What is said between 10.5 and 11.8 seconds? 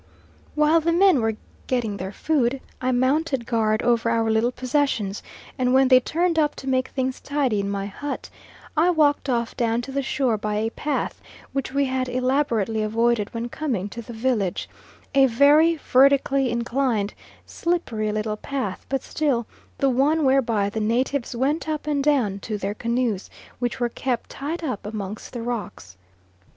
a path, which